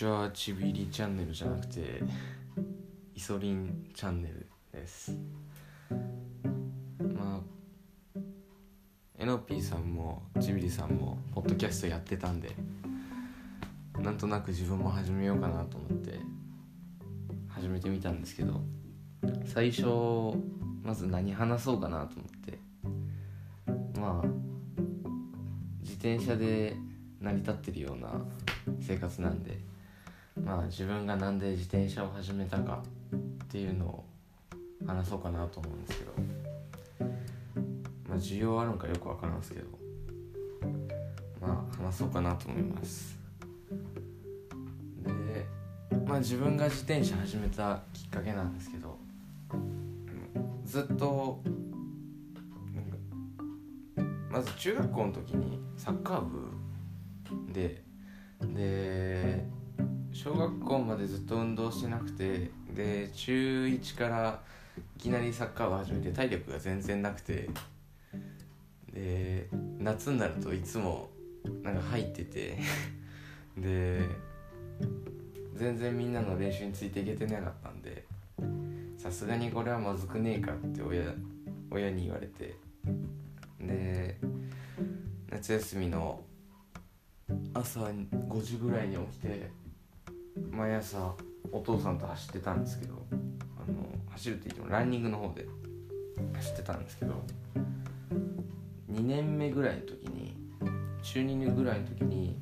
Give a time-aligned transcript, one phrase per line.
[0.00, 2.00] ちはちびりチャンネルじゃなくて
[3.14, 5.14] イソリンチャンネルです。
[7.14, 7.40] まあ
[9.18, 12.48] えのぴーさんもちびりさんもポッドキャストやってたんで
[13.98, 16.18] なんとなく自分も始めようかなと思って
[17.50, 18.58] 始めてみたんですけど
[19.44, 19.84] 最初
[20.82, 22.58] まず何話そうかなと思って
[24.00, 24.26] まあ
[25.82, 26.74] 自転車で
[27.20, 28.10] 成り立ってるような
[28.80, 29.68] 生活なんで
[30.50, 32.82] まあ自分がなんで自転車を始めたか
[33.14, 34.04] っていうのを
[34.84, 36.12] 話そうかなと思うんですけど。
[38.08, 39.66] まあ需要あるんかよくわからんすけど。
[41.40, 43.16] まあ話そうかなと思います。
[45.04, 45.46] で
[46.04, 48.98] まあ自分が自転車始めたきっかけなんですけど。
[50.64, 51.40] ずっと
[54.30, 57.82] まず中学校の時にサッカー部で
[58.40, 58.99] で
[60.22, 64.40] 小学校までずっと運動してなくてで中1から
[64.98, 67.48] いきなりサッカーを始めて体力が全然なくて
[68.92, 69.48] で
[69.78, 71.08] 夏になるといつも
[71.62, 72.58] なんか入ってて
[73.56, 74.02] で
[75.56, 78.04] 全然みんなの練習についていけてなかったんで
[78.98, 81.14] さすがにこれはまずくねえかって親
[81.70, 82.56] 親に言われて
[83.58, 84.18] で
[85.30, 86.22] 夏休みの
[87.54, 89.59] 朝5時ぐらいに起きて
[90.50, 91.14] 毎朝
[91.52, 95.46] お父さんと走ってたんですけどあの走るって言ってもランニングの方で
[96.34, 97.22] 走ってたんですけど
[98.90, 100.36] 2年目ぐらいの時に
[101.02, 102.36] 中2ぐらいの時に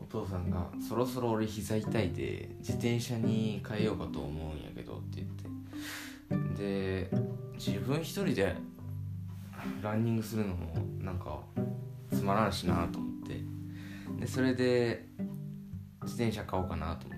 [0.00, 5.48] お父さんが「そろそろ俺膝痛いで自転車に変えようかと思うんやけど」って言って。
[6.58, 7.08] で
[7.54, 8.56] 自分一人で
[9.82, 11.40] ランニングするのもなんか
[12.10, 13.40] つまらんしなと思って。
[14.20, 15.06] でそれで
[16.02, 17.17] 自転車買おうかなと思っ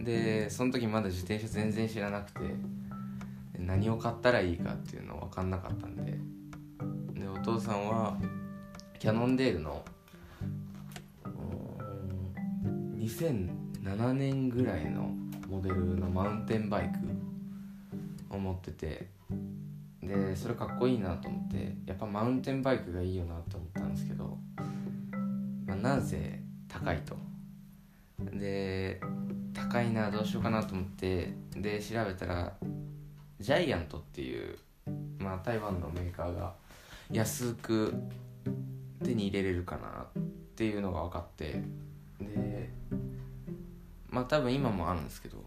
[0.00, 2.38] でその時まだ自転車全然知らなくて。
[3.68, 6.18] 何を買ったらいいかっていうの分かんなかったんで。
[7.20, 8.16] でお父さんは
[8.98, 9.84] キャノンデールの
[12.96, 15.10] 2007年ぐらいの
[15.48, 16.90] モデルのマウンテンバイ
[18.30, 19.08] クを持ってて。
[20.02, 24.38] でそれかっこいいなと思ってやっぱマウンテンバイクがいいよなと思ったんですけど、
[25.66, 27.14] まあ、なぜ高いと。
[28.38, 29.00] で
[29.54, 32.52] 高いなどうしようかなと思ってで調べたら
[33.40, 34.56] ジャイアントっていう、
[35.18, 36.54] まあ、台湾のメーカーが
[37.10, 37.94] 安く
[39.04, 40.22] 手に入れれるかなっ
[40.56, 41.62] ていうのが分かって
[42.20, 42.70] で
[44.08, 45.44] まあ多分今もあるんですけど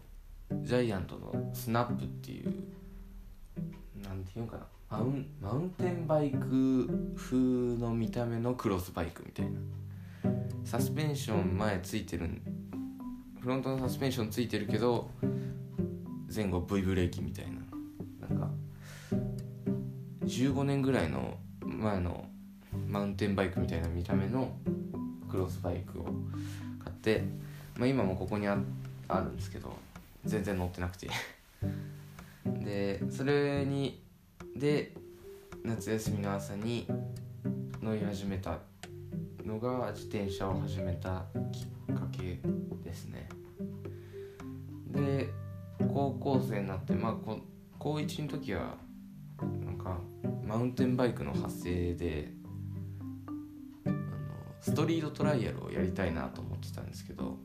[0.62, 2.54] ジャイアントのスナップっていう
[4.02, 9.52] なんていうのかなマウンマウンテンバイク風の見た目のクロスバイクみたいな
[10.64, 12.28] サスペンション前ついてる
[13.42, 15.10] フロントのサスペンションついてるけど
[16.32, 18.28] 前後 V ブレーキみたいな。
[18.28, 18.48] なんか
[20.24, 22.24] 15年ぐらいの前の
[22.86, 24.52] マウンテンバイクみたいな見た目の
[25.28, 27.24] クロスバイクを買って、
[27.76, 28.56] まあ、今もここにあ
[29.08, 29.74] あるんですけど
[30.24, 31.08] 全然乗ってなくて。
[32.46, 34.00] でそれに
[34.56, 34.94] で
[35.64, 36.86] 夏休みの朝に
[37.82, 38.60] 乗り始めた
[39.44, 42.40] のが自転車を始めたきっかけ
[42.84, 43.28] ですね。
[44.88, 45.28] で
[45.78, 47.14] 高校生になってまあ
[47.78, 48.76] 高1の時は
[49.64, 49.98] なんか
[50.46, 52.32] マウンテンバイクの発生で
[53.86, 53.96] あの
[54.60, 57.38] ストリートトライアルをやりたいなと思ってたんですけど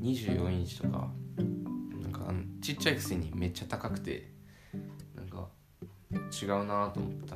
[0.00, 1.10] 24インチとか
[2.00, 4.32] なんかちっちゃいくせにめっちゃ高くて
[5.14, 5.48] なんか
[6.10, 7.27] 違うなと思ったんで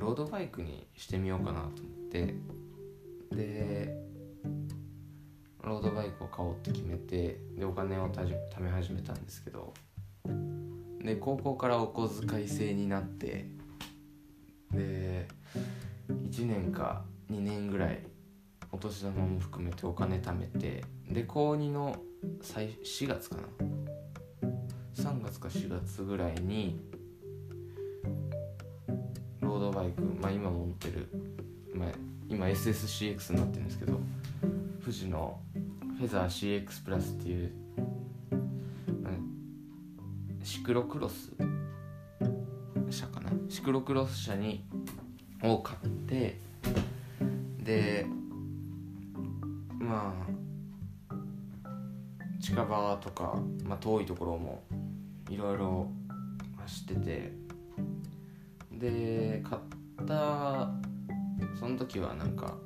[0.00, 1.74] ロードバイクにしてみようかなと思っ
[2.10, 2.34] て
[3.30, 3.94] で
[5.62, 9.74] ロードバイクを買おうって決めてでお金をた貯め始めたんですけど
[11.04, 13.44] で高校からお小遣い制になって
[14.72, 15.28] で
[16.08, 18.00] 1年か2年ぐらい
[18.72, 21.96] お年玉も含めてお金貯めてで高2の
[22.40, 23.42] 最4月かな。
[25.00, 26.78] 3月か4月ぐらいに
[29.50, 31.08] ロードバイクまあ今持ってる、
[31.74, 31.88] まあ、
[32.28, 33.98] 今 SSCX になってるんですけど
[34.80, 35.40] 富士の
[35.98, 37.52] フェザー CX プラスっていう、
[39.02, 39.12] まあ
[40.44, 41.32] シクロクロス
[42.90, 43.30] 車かな？
[43.48, 44.64] シクロクロス車に
[45.42, 46.38] を買って
[47.58, 48.06] で
[49.78, 50.14] ま
[51.10, 51.14] あ
[52.40, 54.62] 近場とか、まあ、遠いところも
[55.28, 55.90] いろいろ
[56.56, 57.39] 走ってて
[58.80, 60.70] で買った
[61.58, 62.56] その時はなんか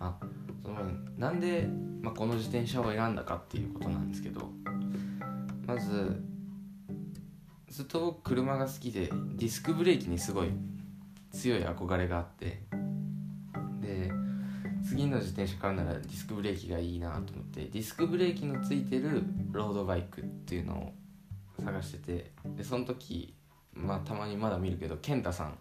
[0.00, 0.16] あ
[0.62, 0.76] その
[1.16, 1.68] なんで、
[2.02, 4.50] まあ、この自転車を選んだかっていうことなんですけど
[5.66, 6.22] まず
[7.68, 10.48] ずっと僕車が好きでディスクブレーキにすごい
[11.30, 12.62] 強い憧れがあって
[13.80, 14.10] で
[14.84, 19.22] 次の自転車買うならディスクブレーキがいいなと思ってディスクブレーキのついてる
[19.52, 20.92] ロードバイクっていうのを
[21.62, 23.34] 探しててでその時
[23.78, 25.58] まあたまにまだ見るけど健太さん。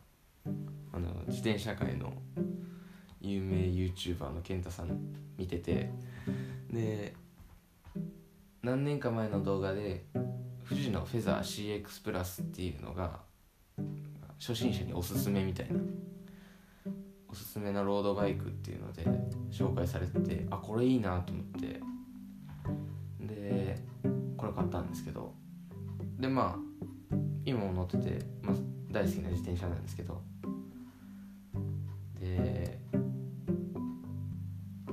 [0.93, 2.13] あの自転車界の
[3.21, 4.97] 有名 YouTuber の健太さん
[5.37, 5.91] 見てて。
[6.71, 7.15] で
[8.61, 10.05] 何年か前の動画で
[10.67, 13.21] 富士のフェザー CX プラスっていうのが
[14.39, 15.79] 初心者におすすめみたいな
[17.29, 19.05] おすすめなロードバイクっていうので
[19.51, 21.79] 紹介されててあこれいいなと思って。
[23.21, 23.81] で
[24.37, 25.33] これ買ったんですけど。
[26.19, 26.66] でまあ
[27.47, 28.55] 今も乗ってて、まあ、
[28.91, 30.21] 大好きな自転車なんですけど。
[32.19, 32.77] で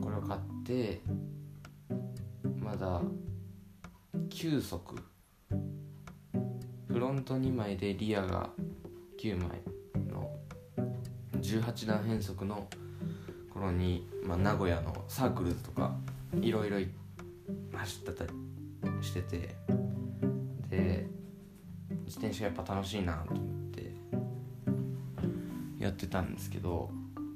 [0.00, 1.00] これを買って
[2.56, 3.02] まだ
[4.28, 4.94] 9足。
[6.86, 8.50] フロント2枚でリアが
[9.20, 9.60] 9枚
[10.08, 10.30] の
[11.40, 12.68] 18段変速の
[13.52, 15.96] 頃に、まあ、名古屋のサークルズとか
[16.40, 16.78] いろいろ
[17.72, 18.30] 走ったり
[19.02, 19.56] してて。
[20.70, 21.13] で
[22.24, 23.92] 転車やっぱ楽しいなと思って
[25.78, 26.90] やってたんですけど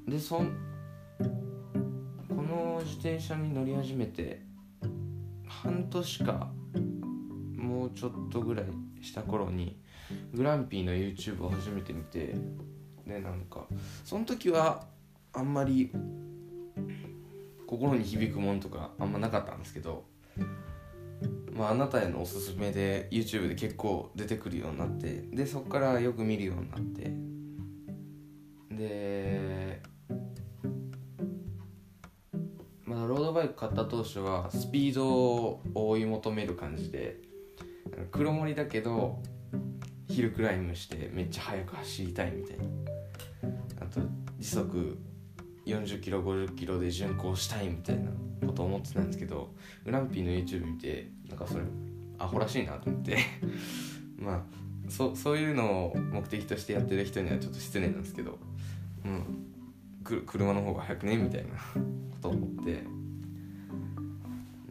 [0.06, 0.50] でそん
[2.28, 4.40] この自転車に乗り始めて
[5.46, 6.50] 半年か
[7.56, 8.64] もうちょっとぐらい
[9.02, 9.78] した頃に
[10.32, 12.34] グランピーの YouTube を初めて見て
[13.06, 13.66] でなんか
[14.04, 14.86] その時は
[15.34, 15.90] あんまり
[17.66, 20.04] 心に響くものとかあんまなかったんですけど
[21.58, 27.10] まあ、あなたへのおすすめで YouTube で結構出てくるようになってでそこからよく見るようになって。
[28.70, 29.82] で
[32.84, 37.16] まあロードバイク買った当初はスピードを追い求める感じで
[38.12, 39.20] 黒森だけど
[40.08, 42.64] ヒルクライムしてめっちゃ速く走りたいみたいな。
[43.80, 44.00] あと
[44.38, 44.96] 時速
[45.68, 48.10] 40キロ50キロで巡航したいみたいな
[48.46, 49.54] こと思ってたんですけど
[49.84, 51.64] グランピーの YouTube 見てなんかそれ
[52.18, 53.18] アホらしいなと思って。
[54.18, 54.42] まあ
[54.88, 58.38] そそういうのを目的としてやってる人にはちょっと失礼なんですけど、
[59.04, 62.82] うん、車の方が速くねみたいなことを思って。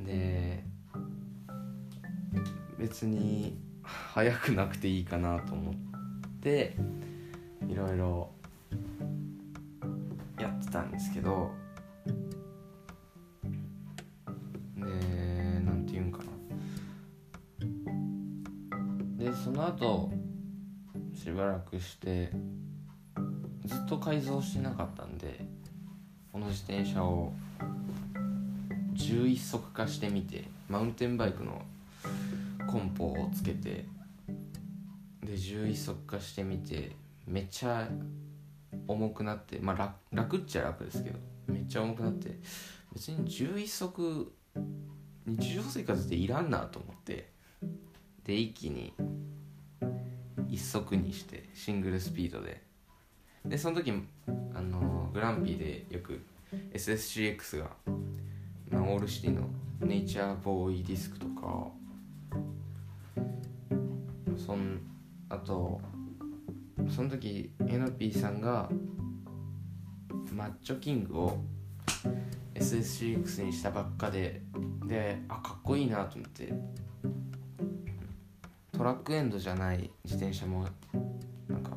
[0.04, 0.64] で
[2.80, 5.74] 別に速くなくていいかなと思っ
[6.42, 6.76] て
[7.68, 8.30] いろいろ
[10.40, 11.52] やってたんですけど
[14.76, 14.84] で
[15.62, 16.26] なんて言うんかな。
[19.18, 20.12] でその後
[21.14, 22.32] しばらくして
[23.66, 25.46] ずっと改造してなかったんで
[26.32, 27.34] この自転車を
[28.94, 31.62] 11足化してみてマウンテンバイクの
[32.68, 33.86] コンポをつけて
[35.24, 36.92] で11足化してみて
[37.26, 37.88] めっちゃ
[38.88, 42.40] 重くなってまあ楽楽っちゃ楽ですけどめっちゃ重くなって
[42.94, 44.34] 別に11足
[45.26, 47.32] 日常生活でいらんなと思って
[48.24, 48.94] で一気に
[50.50, 52.68] 1足にしてシングルスピードで。
[53.46, 53.94] でその時
[54.54, 56.22] あのグランピーでよく
[56.74, 57.70] SSCX が、
[58.70, 59.48] まあ、オールシティの
[59.80, 61.68] ネイチャーボーイディスクとか
[64.38, 64.82] そん
[65.30, 65.80] あと
[66.90, 68.70] その時エノピーさんが
[70.34, 71.38] マッチョキングを
[72.56, 74.42] SSCX にしたばっかで
[74.86, 76.54] であかっこいいなと思って
[78.72, 80.68] トラックエンドじゃない自転車も
[81.50, 81.72] なんか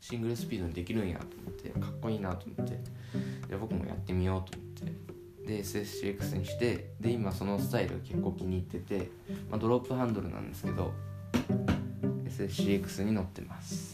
[0.00, 2.78] シングルスピードにできるんやと思ってかっこいいなと思って
[3.48, 9.10] で僕もやってみようと思ってで SSCX にしてで今そのスタイル結構気に入ってて、
[9.50, 10.92] まあ、ドロップハンドルなんですけど
[12.26, 13.87] SSCX に乗ってます。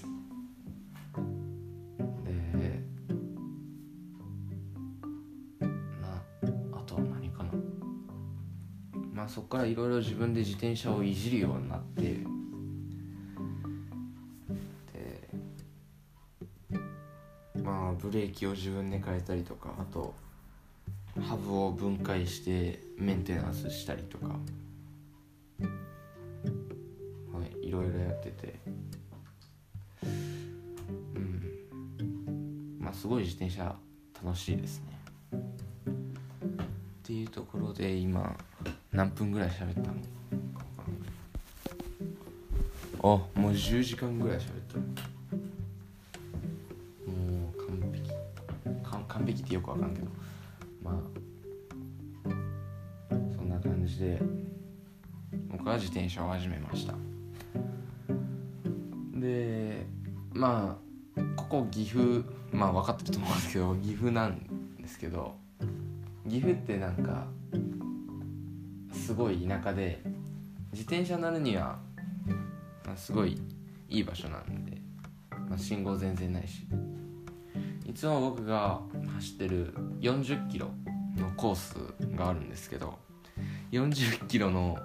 [9.34, 12.02] そこからいろいろ自分で自転車をいじるようになって
[14.92, 15.28] で
[17.60, 20.14] まあブレーキを自分で変えたりとかあと
[21.20, 24.36] ハブを分解してメンテナンスしたりとかは
[27.60, 28.54] いいろいろやってて
[30.04, 32.78] うん。
[32.78, 33.74] まあすごい自転車
[34.24, 34.94] 楽しいですね。
[35.32, 35.36] っ
[37.02, 38.36] ていうところで今
[38.94, 39.86] 何分ぐらい喋ったの？
[43.02, 43.06] あ
[43.38, 44.78] もう10時間ぐらい喋った。
[47.10, 48.12] もう完璧。
[48.84, 50.06] 完完璧ってよくわかんけど。
[50.82, 50.94] まあ
[53.36, 54.22] そんな感じで
[55.50, 56.94] 僕は自転車を始めました。
[59.16, 59.84] で
[60.32, 60.78] ま
[61.16, 64.38] あここ岐阜まあ分かってると思うんですけど岐阜なん
[64.80, 65.34] ですけど
[66.28, 67.26] 岐阜ってなんか
[69.04, 70.00] すごい田舎で
[70.72, 71.78] 自転車乗るには、
[72.86, 73.38] まあ、すごい
[73.90, 74.78] いい場所なんで、
[75.46, 76.66] まあ、信号全然ないし。
[77.84, 78.80] いつも僕が
[79.16, 80.70] 走ってる40キロ
[81.18, 81.76] のコース
[82.16, 82.98] があるんですけど
[83.72, 84.78] 40キロの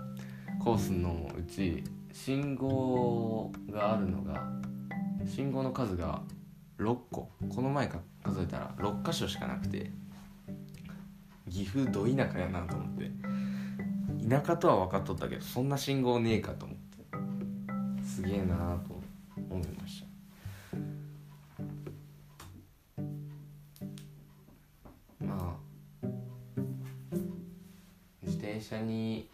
[0.61, 4.51] コースのうち信号があるのが
[5.25, 6.21] 信号の数が
[6.77, 7.31] 6個。
[7.55, 9.91] この前か数えたら6箇所しかなくて
[11.49, 13.28] 岐阜ど田舎やなと思って。
[14.27, 16.89] 田舎とは分かっとったけどそんな信号ねえかと思って。
[18.19, 18.99] すげえなと
[19.49, 20.07] 思いました。
[25.23, 25.55] ま
[26.03, 26.07] あ
[28.23, 29.29] 自転車に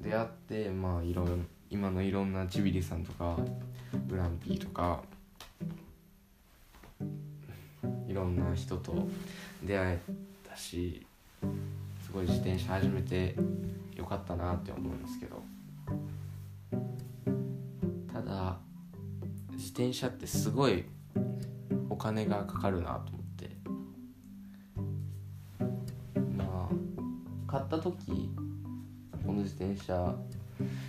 [0.00, 3.36] 出会ってまあいろん今のいろんなちびりさんとか
[4.08, 5.02] グランピーとか
[8.08, 9.08] いろんな人と
[9.62, 10.00] 出会え
[10.48, 11.04] たし
[12.16, 13.36] ごい自転車始めて
[13.94, 15.42] よかったなって思うんですけど。
[18.10, 18.56] ただ
[19.52, 20.86] 自転車ってすごい
[21.90, 23.50] お金がかかるなと思って。
[26.38, 28.30] まあ買った時
[29.26, 30.14] この自転車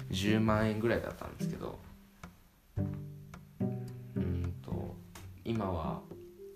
[0.09, 1.77] 10万円ぐらいだったんですけど。
[4.15, 4.95] うんと
[5.43, 5.99] 今は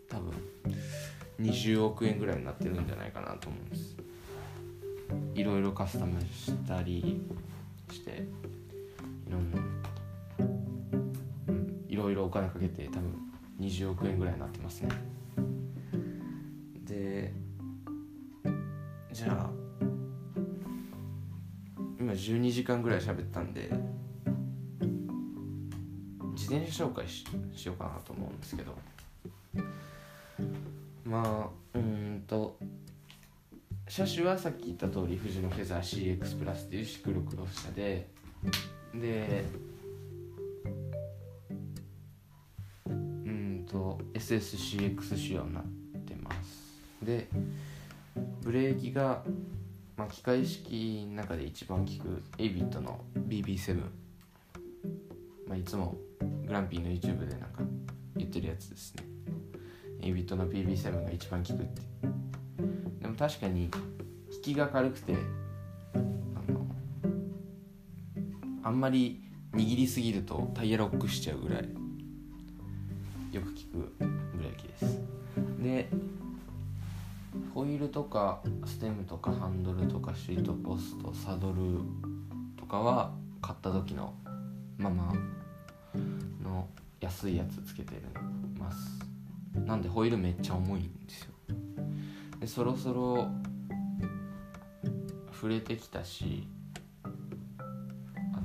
[0.08, 0.32] 多分
[1.42, 4.01] 20億円ぐらいになってるんじゃないかなと思うんです。
[5.34, 7.22] いろいろカスタムしたり
[7.90, 8.28] して
[11.88, 13.14] いろ、いろお金かけて多分
[13.60, 14.90] 20億円ぐらいになってますね。
[16.86, 17.34] で
[19.12, 19.50] じゃあ
[22.00, 23.70] 今12時間ぐらい喋ったんで
[26.34, 28.76] 自転車紹介ししようかなと思うんですけど。
[31.06, 32.01] まあうん。
[34.06, 38.08] 車種はさっき言った通り富士のフェザー CX プラスっていうシクロクロス車で
[38.96, 39.46] で
[42.88, 45.64] うんと SSCX 仕様になっ
[46.04, 46.82] てます。
[47.04, 47.28] で
[48.42, 49.24] ブレーキが、
[49.96, 53.76] まあ、機械式の中で一番効く ABIT の BB7、
[55.46, 55.96] まあ、いつも
[56.48, 57.62] グランピーの YouTube でなんか
[58.16, 59.04] 言ってるやつですね。
[60.02, 61.82] ABIT の BB7 が一番効くって。
[63.00, 63.70] でも確かに
[64.44, 65.16] 引きが軽くて
[68.64, 69.22] あんまり
[69.54, 71.70] 握りすぎるとタイヤロックしちゃうぐらい
[73.32, 75.00] よく効くブレーキです。
[75.62, 75.90] で
[77.54, 81.80] ホイールとかステムとかハンドルとかシートポストサドル
[82.58, 83.12] とかは
[83.44, 84.16] 買った時の
[84.80, 85.14] まま
[86.44, 86.68] の
[87.00, 88.02] 安いやつつけてる
[88.58, 89.00] ます。
[89.68, 91.32] なんでホイールめっちゃ重いんですよ。
[92.40, 93.30] でそろそろ
[95.42, 96.48] 触れてきたし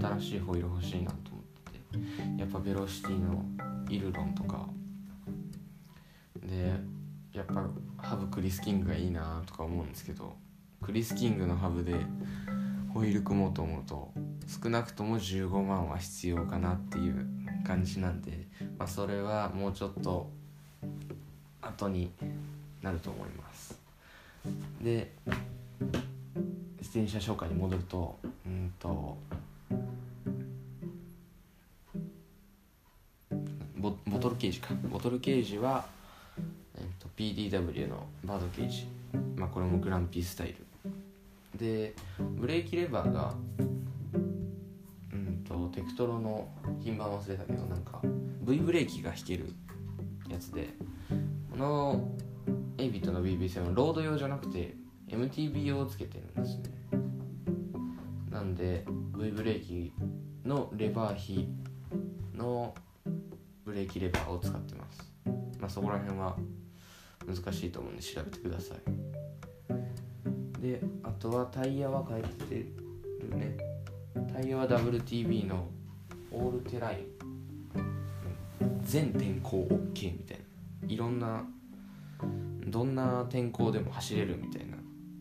[0.00, 3.44] 新しいホイール欲しいなと思っててやっぱベロシティの
[3.90, 4.66] イルロンとか
[6.42, 6.72] で
[7.34, 7.66] やっぱ
[7.98, 10.36] ハブクリス・キングがいいなとか思うんですけど
[10.80, 11.92] クリス・キングのハブで
[12.94, 14.10] ホイール組もうと思うと
[14.62, 17.26] 少なくとも15万は必要かなっていう
[17.66, 18.46] 感じなんで、
[18.78, 20.30] まあ、それはもうちょっと
[21.60, 22.10] 後に
[22.80, 23.78] なると思います。
[24.80, 25.12] で
[26.96, 29.18] 転車紹介に戻るとうんと
[33.78, 34.74] ボトルケージか。
[34.90, 35.84] ボトルケージは、
[36.74, 38.86] えっと、PDW のバードケージ。
[39.36, 40.64] まあこれもグランピースタイル。
[41.58, 43.34] でブレーキレバーが
[45.12, 46.48] うんとテクトロの
[46.82, 48.00] 品番忘れたけどなんか
[48.42, 49.52] V ブレーキが引ける
[50.28, 50.68] やつで
[51.50, 52.08] この
[52.78, 54.74] エイビットの BB7 ロード用じゃなくて
[55.08, 56.75] MTB 用をつけてるんですね。
[58.46, 58.84] んで
[59.18, 59.92] V ブレーキ
[60.44, 61.48] のレバー比
[62.34, 62.74] の
[63.64, 65.12] ブレーキレバーを使ってます。
[65.60, 66.36] まあそこら辺は
[67.26, 68.78] 難しいと思うんで調べてください。
[70.62, 72.66] であとはタイヤは変えて
[73.20, 73.56] るね。
[74.32, 75.68] タイヤは WTB の
[76.30, 77.06] オールテライン。
[78.82, 80.88] 全天候 OK みたいな。
[80.88, 81.44] いろんな
[82.68, 84.76] どんな天候でも走れるみたいな。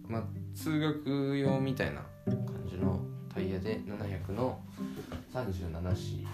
[0.07, 2.99] まあ通学用みたいな感じの
[3.35, 4.57] タイヤで700の
[5.33, 6.27] 37C で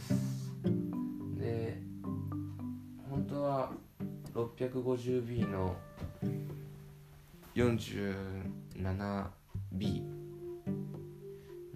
[0.00, 0.50] す。
[1.38, 1.80] で
[3.08, 3.70] 本当は
[4.34, 5.76] 650B の
[7.54, 10.02] 47B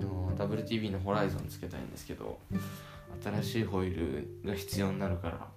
[0.00, 2.40] の WTB のホライゾンつけたいんですけど
[3.22, 5.48] 新しいホイールが必要になるから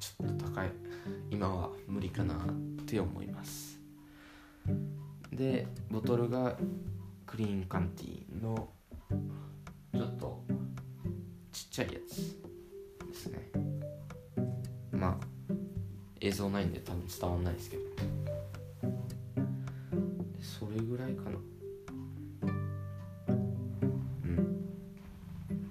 [0.00, 0.70] ちょっと高い。
[1.30, 2.38] 今は無理かなっ
[2.86, 3.78] て思います。
[5.30, 6.56] でボトルが
[7.28, 8.70] クリーンカンティの
[9.92, 10.42] ちょっと
[11.52, 12.40] ちっちゃいやつ
[13.06, 13.50] ですね。
[14.90, 15.26] まあ
[16.22, 17.82] 映像ないんで多分伝わんないですけど。
[20.40, 21.38] それぐらいかな。
[24.24, 24.64] うん。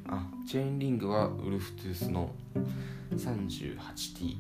[0.10, 2.30] あチェーンリングはウルフトゥースの
[3.16, 4.38] 38T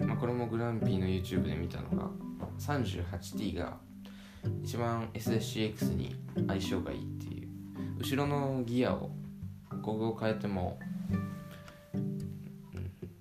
[0.00, 2.10] まあこれもグランピーの YouTube で見たのが
[2.58, 3.78] 38T が
[4.62, 7.48] 一番 SSCX に相性がいいっていう。
[7.98, 9.10] 後ろのギアを
[9.70, 10.78] ここを変えても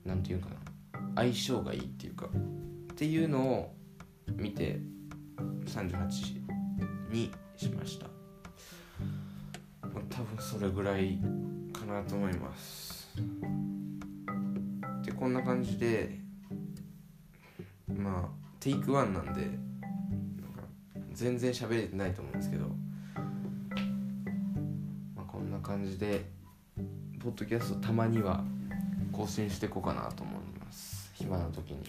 [0.05, 0.55] 何て言うかな。
[1.15, 2.27] 相性がいいっていうか。
[2.91, 3.75] っていうのを
[4.35, 4.79] 見て
[5.65, 6.41] 38
[7.11, 8.07] にしました。
[10.09, 11.19] 多分それぐらい
[11.71, 13.09] かなと思います。
[15.03, 16.19] でこんな感じで
[17.87, 19.72] まあテイクワンなんで
[21.13, 22.65] 全然喋れてないと思うんですけど、
[25.15, 26.25] まあ、こんな感じで
[27.19, 28.43] ポッドキャストたまには
[29.11, 31.11] 更新していこうかなと思います。
[31.13, 31.79] 暇な時に。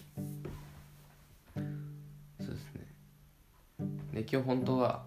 [2.38, 2.86] そうですね。
[4.12, 5.04] で今日本当は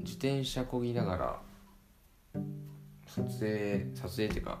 [0.00, 2.40] 自転車こぎながら
[3.06, 4.58] 撮影撮影っていうか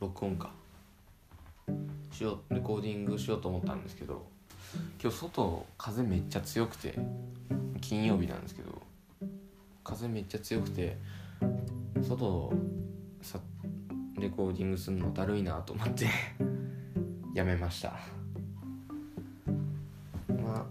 [0.00, 0.50] 録音か。
[2.10, 4.26] しようレコーディングしようと思ったんですけど
[5.02, 6.94] 今日外風めっちゃ強くて
[7.80, 8.82] 金曜日なんですけど
[9.84, 10.96] 風めっちゃ強くて
[12.02, 12.52] 外
[13.22, 13.38] さ
[14.18, 16.06] レコーディングするのだるいなと思って
[17.34, 17.92] やめました。
[20.28, 20.66] ま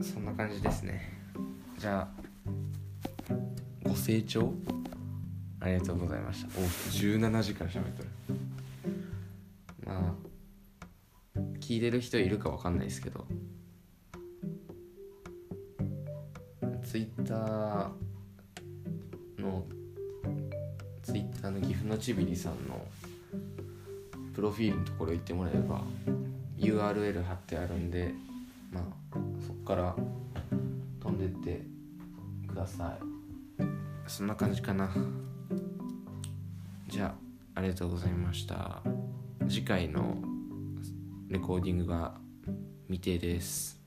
[0.00, 1.12] あそんな感じですね。
[1.78, 2.22] じゃあ
[3.84, 4.52] ご清聴
[5.60, 6.48] ありがとうございました。
[6.58, 8.08] お17時間喋ってる。
[9.84, 10.21] まあ
[11.72, 13.24] 聞いてる人いるか分かんないですけど。
[16.84, 17.88] ツイッター
[19.40, 19.64] の
[21.02, 22.86] ツイッターの岐阜のちびりさんの
[24.34, 25.82] プロフィールのところ行ってもらえれば
[26.58, 28.12] URL 貼ってあるんで
[28.70, 28.84] まあ
[29.46, 29.96] そっから
[31.00, 31.62] 飛んでって
[32.46, 33.62] ください。
[34.06, 34.90] そんな感じかな。
[36.88, 37.14] じゃ
[37.54, 38.82] あありがとうございました。
[39.48, 40.31] 次回の
[41.32, 42.12] レコーディングが
[42.88, 43.81] 未定です。